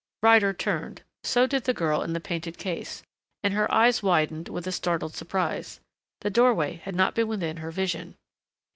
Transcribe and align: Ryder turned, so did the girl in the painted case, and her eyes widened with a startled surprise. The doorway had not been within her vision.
Ryder 0.23 0.51
turned, 0.53 1.03
so 1.23 1.45
did 1.45 1.65
the 1.65 1.75
girl 1.75 2.01
in 2.01 2.13
the 2.13 2.19
painted 2.19 2.57
case, 2.57 3.03
and 3.43 3.53
her 3.53 3.71
eyes 3.71 4.01
widened 4.01 4.49
with 4.49 4.65
a 4.65 4.71
startled 4.71 5.13
surprise. 5.13 5.79
The 6.21 6.31
doorway 6.31 6.77
had 6.77 6.95
not 6.95 7.13
been 7.13 7.27
within 7.27 7.57
her 7.57 7.69
vision. 7.69 8.15